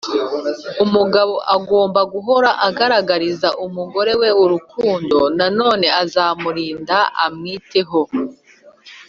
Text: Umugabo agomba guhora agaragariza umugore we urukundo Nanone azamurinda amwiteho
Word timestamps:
Umugabo 0.85 1.33
agomba 1.55 2.01
guhora 2.13 2.49
agaragariza 2.67 3.47
umugore 3.65 4.11
we 4.21 4.29
urukundo 4.43 5.17
Nanone 5.37 5.87
azamurinda 6.03 6.97
amwiteho 7.25 8.01